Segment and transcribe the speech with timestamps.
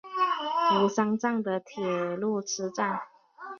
[0.81, 3.01] 吾桑站的铁路车站。